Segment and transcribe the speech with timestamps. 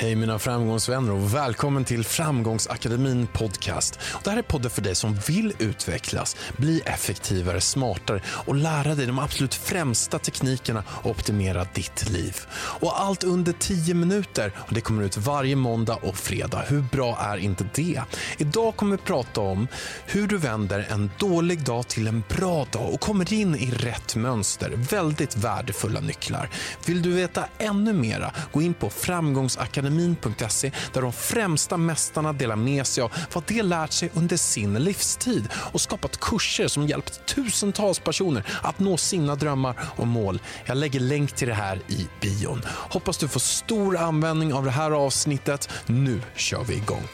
[0.00, 3.98] Hej mina framgångsvänner och välkommen till Framgångsakademin podcast.
[4.24, 9.06] Det här är podden för dig som vill utvecklas, bli effektivare, smartare och lära dig
[9.06, 12.36] de absolut främsta teknikerna och optimera ditt liv.
[12.52, 16.64] Och allt under 10 minuter och det kommer ut varje måndag och fredag.
[16.68, 18.02] Hur bra är inte det?
[18.38, 19.68] Idag kommer vi prata om
[20.06, 24.16] hur du vänder en dålig dag till en bra dag och kommer in i rätt
[24.16, 24.72] mönster.
[24.76, 26.50] Väldigt värdefulla nycklar.
[26.86, 32.56] Vill du veta ännu mera, gå in på framgångsakademin akademin.se där de främsta mästarna delar
[32.56, 37.26] med sig av vad de lärt sig under sin livstid och skapat kurser som hjälpt
[37.26, 40.40] tusentals personer att nå sina drömmar och mål.
[40.64, 42.62] Jag lägger länk till det här i bion.
[42.66, 45.68] Hoppas du får stor användning av det här avsnittet.
[45.86, 47.08] Nu kör vi igång.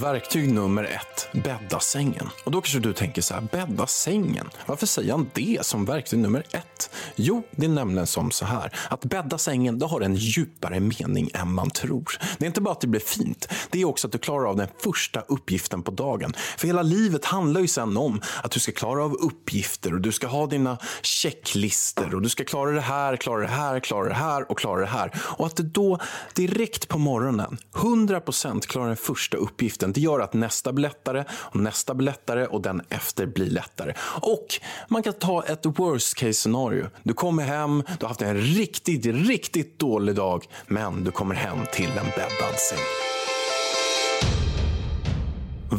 [0.00, 2.28] Verktyg nummer ett, bädda sängen.
[2.44, 4.50] Och då kanske du tänker så här, bädda sängen?
[4.66, 6.90] Varför säger han det som verktyg nummer ett?
[7.16, 11.30] Jo, det är nämligen som så här, att bädda sängen, det har en djupare mening
[11.34, 12.18] än man tror.
[12.38, 14.56] Det är inte bara att det blir fint, det är också att du klarar av
[14.56, 16.34] den första uppgiften på dagen.
[16.58, 20.12] För hela livet handlar ju sen om att du ska klara av uppgifter och du
[20.12, 24.14] ska ha dina checklister och du ska klara det här, klara det här, klara det
[24.14, 25.12] här och klara det här.
[25.16, 25.98] Och att du då
[26.34, 31.56] direkt på morgonen, 100% klarar den första uppgiften det gör att nästa blir lättare och
[31.56, 33.94] nästa blir lättare och den efter blir lättare.
[34.20, 34.46] Och
[34.88, 36.86] man kan ta ett worst case scenario.
[37.02, 41.58] Du kommer hem, du har haft en riktigt, riktigt dålig dag, men du kommer hem
[41.72, 42.78] till en bäddad säng.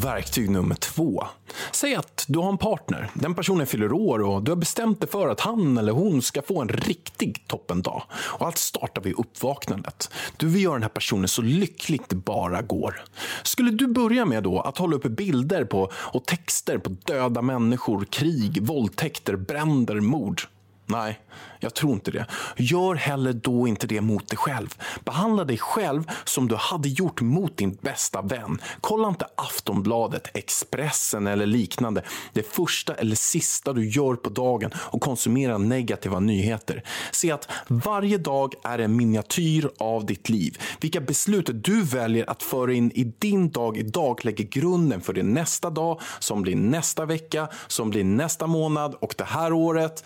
[0.04, 1.24] Verktyg nummer två.
[1.72, 3.10] Säg att du har en partner.
[3.14, 6.42] Den personen fyller år och du har bestämt dig för att han eller hon ska
[6.42, 8.02] få en riktig toppendag.
[8.12, 10.10] Och allt startar vid uppvaknandet.
[10.36, 13.04] Du vill göra den här personen så lycklig det bara går.
[13.42, 18.04] Skulle du börja med då att hålla uppe bilder på och texter på döda människor,
[18.10, 20.42] krig, våldtäkter, bränder, mord?
[20.86, 21.20] Nej,
[21.60, 22.26] jag tror inte det.
[22.56, 24.74] Gör heller då inte det mot dig själv.
[25.04, 28.58] Behandla dig själv som du hade gjort mot din bästa vän.
[28.80, 32.02] Kolla inte Aftonbladet, Expressen eller liknande
[32.32, 36.82] det första eller sista du gör på dagen och konsumera negativa nyheter.
[37.12, 40.58] Se att varje dag är en miniatyr av ditt liv.
[40.80, 45.34] Vilka beslut du väljer att föra in i din dag idag lägger grunden för din
[45.34, 50.04] nästa dag, som blir nästa vecka, som blir nästa månad och det här året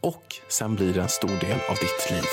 [0.00, 2.24] och sen blir det en stor del av ditt liv.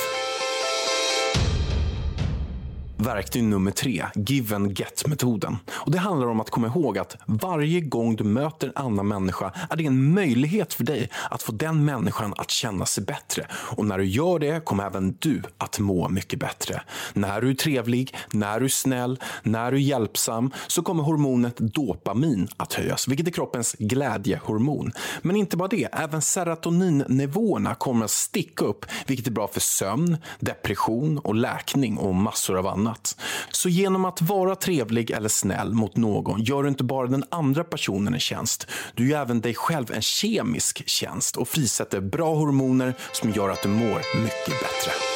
[3.05, 5.57] Verktyg nummer tre, give and get-metoden.
[5.71, 9.51] Och Det handlar om att komma ihåg att varje gång du möter en annan människa
[9.69, 13.47] är det en möjlighet för dig att få den människan att känna sig bättre.
[13.51, 16.81] Och när du gör det kommer även du att må mycket bättre.
[17.13, 21.57] När du är trevlig, när du är snäll, när du är hjälpsam så kommer hormonet
[21.57, 24.91] dopamin att höjas, vilket är kroppens glädjehormon.
[25.21, 30.17] Men inte bara det, även serotoninnivåerna kommer att sticka upp, vilket är bra för sömn,
[30.39, 33.15] depression och läkning och massor av annat annat.
[33.51, 37.63] Så genom att vara trevlig eller snäll mot någon gör du inte bara den andra
[37.63, 38.67] personen en tjänst.
[38.95, 43.63] Du gör även dig själv en kemisk tjänst och frisätter bra hormoner som gör att
[43.63, 45.14] du mår mycket bättre.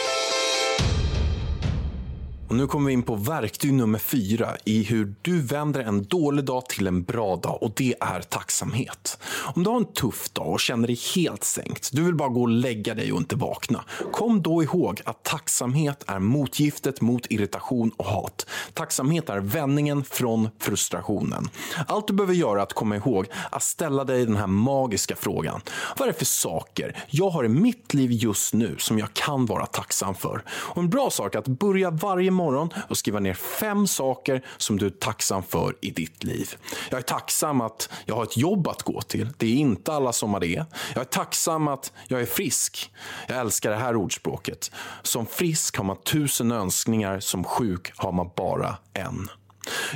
[2.50, 6.46] Och nu kommer vi in på verktyg nummer fyra i hur du vänder en dålig
[6.46, 9.20] dag till en bra dag och det är tacksamhet.
[9.56, 12.42] Om du har en tuff dag och känner dig helt sänkt, du vill bara gå
[12.42, 13.84] och lägga dig och inte vakna.
[14.12, 18.46] Kom då ihåg att tacksamhet är motgiftet mot irritation och hat.
[18.74, 21.50] Tacksamhet är vändningen från frustrationen.
[21.88, 25.62] Allt du behöver göra är att komma ihåg att ställa dig den här magiska frågan.
[25.98, 29.46] Vad är det för saker jag har i mitt liv just nu som jag kan
[29.46, 30.44] vara tacksam för?
[30.50, 34.78] Och en bra sak är att börja varje morgon och skriva ner fem saker som
[34.78, 36.56] du är tacksam för i ditt liv.
[36.90, 39.30] Jag är tacksam att jag har ett jobb att gå till.
[39.38, 40.66] Det är inte alla som har det.
[40.94, 42.91] Jag är tacksam att jag är frisk.
[43.28, 44.72] Jag älskar det här ordspråket.
[45.02, 49.30] Som frisk har man tusen önskningar, som sjuk har man bara en.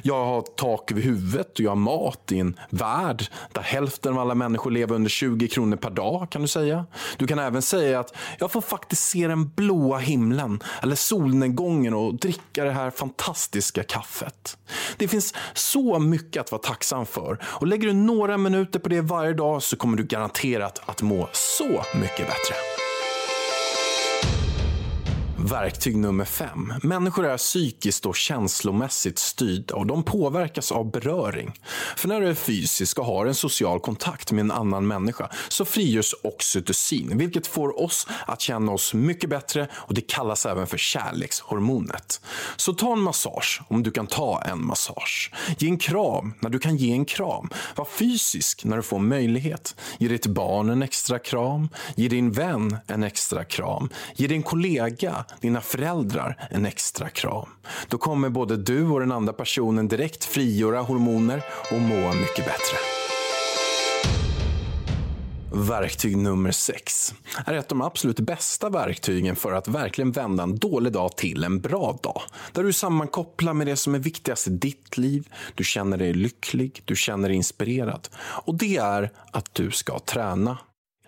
[0.03, 4.19] Jag har tak över huvudet och jag har mat i en värld där hälften av
[4.19, 6.27] alla människor lever under 20 kronor per dag.
[6.29, 6.85] kan Du säga.
[7.17, 12.15] Du kan även säga att jag får faktiskt se den blåa himlen eller solnedgången och
[12.15, 14.57] dricka det här fantastiska kaffet.
[14.97, 19.01] Det finns så mycket att vara tacksam för och lägger du några minuter på det
[19.01, 22.72] varje dag så kommer du garanterat att må så mycket bättre.
[25.43, 26.73] Verktyg nummer fem.
[26.83, 31.53] Människor är psykiskt och känslomässigt styrda och de påverkas av beröring.
[31.97, 35.65] För när du är fysisk och har en social kontakt med en annan människa så
[35.65, 40.77] frigörs oxytocin, vilket får oss att känna oss mycket bättre och det kallas även för
[40.77, 42.21] kärlekshormonet.
[42.55, 45.31] Så ta en massage om du kan ta en massage.
[45.57, 47.49] Ge en kram när du kan ge en kram.
[47.75, 49.75] Var fysisk när du får möjlighet.
[49.97, 51.69] Ge ditt barn en extra kram.
[51.95, 53.89] Ge din vän en extra kram.
[54.15, 57.49] Ge din kollega dina föräldrar en extra kram.
[57.87, 62.77] Då kommer både du och den andra personen direkt frigöra hormoner och må mycket bättre.
[65.55, 67.13] Verktyg nummer sex
[67.45, 71.43] är ett av de absolut bästa verktygen för att verkligen vända en dålig dag till
[71.43, 72.21] en bra dag.
[72.51, 76.81] Där du sammankopplar med det som är viktigast i ditt liv, du känner dig lycklig,
[76.85, 78.09] du känner dig inspirerad.
[78.17, 80.57] Och det är att du ska träna.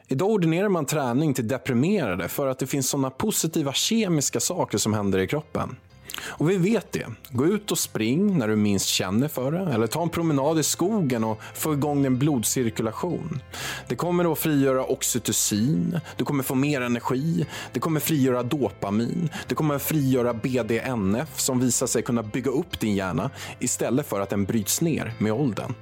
[0.07, 4.93] Idag ordinerar man träning till deprimerade för att det finns sådana positiva kemiska saker som
[4.93, 5.75] händer i kroppen.
[6.23, 7.05] Och vi vet det.
[7.29, 9.73] Gå ut och spring när du minst känner för det.
[9.73, 13.41] Eller ta en promenad i skogen och få igång din blodcirkulation.
[13.87, 19.55] Det kommer att frigöra oxytocin, du kommer få mer energi, det kommer frigöra dopamin, det
[19.55, 23.29] kommer frigöra BDNF som visar sig kunna bygga upp din hjärna
[23.59, 25.73] istället för att den bryts ner med åldern.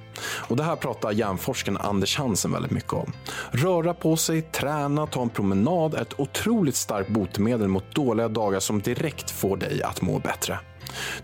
[0.48, 3.12] Och det här pratar hjärnforskaren Anders Hansen väldigt mycket om.
[3.50, 8.60] Röra på sig, träna, ta en promenad är ett otroligt starkt botemedel mot dåliga dagar
[8.60, 10.58] som direkt får dig att må bättre.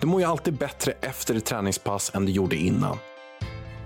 [0.00, 2.99] Du mår ju alltid bättre efter ett träningspass än du gjorde innan.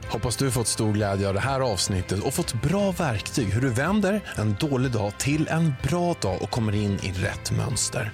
[0.08, 3.68] Hoppas du fått stor glädje av det här avsnittet och fått bra verktyg hur du
[3.68, 8.12] vänder en dålig dag till en bra dag och kommer in i rätt mönster.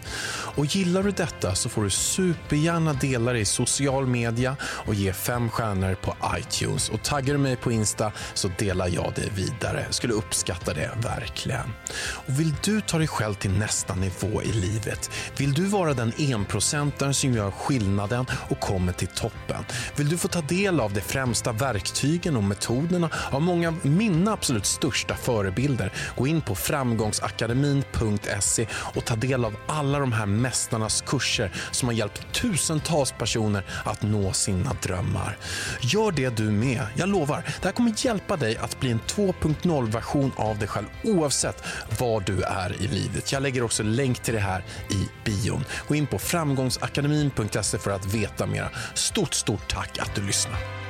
[0.56, 5.12] Och gillar du detta så får du supergärna dela det i social media och ge
[5.12, 6.88] fem stjärnor på iTunes.
[6.88, 9.86] Och taggar du mig på Insta så delar jag det vidare.
[9.90, 11.72] Skulle uppskatta det verkligen.
[12.00, 15.10] Och vill du ta dig själv till nästa nivå i livet?
[15.36, 19.64] Vill du vara den enprocentaren som gör skillnaden och kommer till toppen?
[19.96, 23.86] Vill du få ta del av det främsta verktyget verktygen och metoderna av många av
[23.86, 25.92] mina absolut största förebilder.
[26.16, 31.94] Gå in på framgångsakademin.se och ta del av alla de här mästarnas kurser som har
[31.94, 35.36] hjälpt tusentals personer att nå sina drömmar.
[35.80, 36.86] Gör det du med.
[36.96, 41.64] Jag lovar, det här kommer hjälpa dig att bli en 2.0-version av dig själv oavsett
[41.98, 43.32] var du är i livet.
[43.32, 45.64] Jag lägger också länk till det här i bion.
[45.88, 48.68] Gå in på framgångsakademin.se för att veta mera.
[48.94, 50.89] Stort, stort tack att du lyssnar.